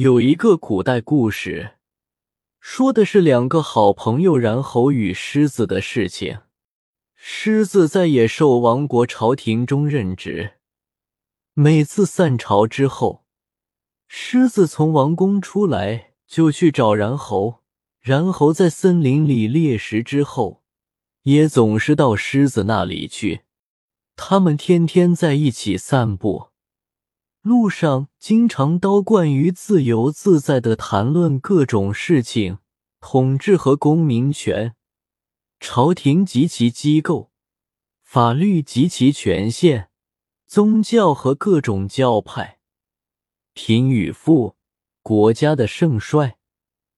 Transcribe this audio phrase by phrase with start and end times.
[0.00, 1.72] 有一个古代故事，
[2.58, 6.38] 说的是两个好朋友然猴与狮子的事情。
[7.14, 10.52] 狮子在野兽王国朝廷中任职，
[11.52, 13.26] 每次散朝之后，
[14.08, 17.60] 狮子从王宫出来就去找然猴。
[18.00, 20.62] 然猴在森林里猎食之后，
[21.24, 23.42] 也总是到狮子那里去。
[24.16, 26.49] 他们天天在一起散步。
[27.42, 32.58] 路上经常刀贯于自由自在的谈论各种事情，
[33.00, 34.76] 统治和公民权、
[35.58, 37.30] 朝廷及其机构、
[38.02, 39.88] 法律及其权限、
[40.46, 42.58] 宗教和各种教派、
[43.54, 44.56] 贫与富、
[45.00, 46.36] 国家的盛衰、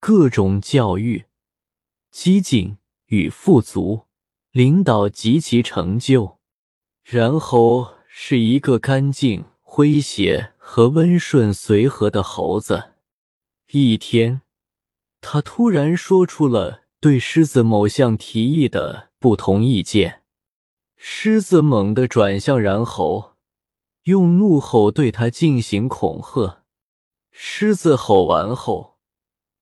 [0.00, 1.26] 各种教育、
[2.10, 4.06] 激进与富足、
[4.50, 6.40] 领导及其成就。
[7.04, 9.44] 然后是一个干净。
[9.74, 12.92] 诙谐和温顺随和的猴子。
[13.70, 14.42] 一天，
[15.22, 20.24] 他突然说出了对狮子某项提议的不同意见。
[20.96, 23.32] 狮子猛地转向然猴，
[24.02, 26.64] 用怒吼对他进行恐吓。
[27.30, 28.98] 狮子吼完后，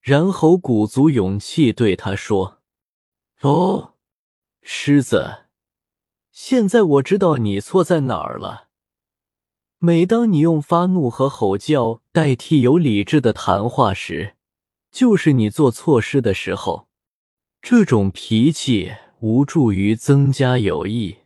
[0.00, 2.58] 然猴鼓足勇气对他说
[3.42, 3.94] ：“哦，
[4.62, 5.44] 狮子，
[6.32, 8.70] 现在我知道你错在哪儿了。”
[9.84, 14.36] 每当你用发怒和吼叫代替有理智的谈话时，
[14.92, 16.86] 就是你做错事的时候。
[17.60, 21.16] 这种脾气无助于增加友谊。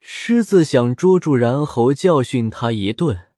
[0.00, 3.28] 狮子想捉住然猴，教训他一顿，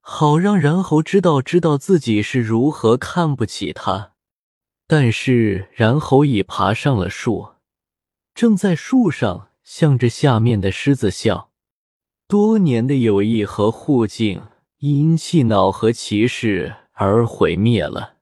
[0.00, 4.12] 好让然猴知道知道自己是如何看不起他。
[4.86, 7.50] 但是然猴已爬上了树，
[8.34, 11.45] 正在树上向着下面的狮子笑。
[12.28, 14.42] 多年的友谊和互敬
[14.80, 18.15] 因气恼和歧视而毁灭了。